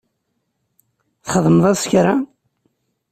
Txedmeḍ-as 1.23 1.83
kra? 1.91 2.15